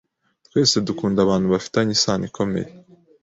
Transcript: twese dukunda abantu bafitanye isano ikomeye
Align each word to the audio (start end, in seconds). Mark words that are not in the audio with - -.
twese 0.45 0.75
dukunda 0.87 1.19
abantu 1.21 1.47
bafitanye 1.53 1.91
isano 1.97 2.23
ikomeye 2.29 2.69